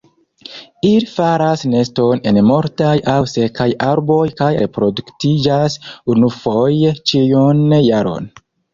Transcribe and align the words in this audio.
Ili 0.91 1.09
faras 1.15 1.65
neston 1.73 2.23
en 2.31 2.39
mortaj 2.53 2.95
aŭ 3.17 3.19
sekaj 3.35 3.69
arboj 3.91 4.19
kaj 4.43 4.51
reproduktiĝas 4.65 5.79
unufoje 6.17 6.99
ĉiun 7.15 7.67
jaron. 7.95 8.31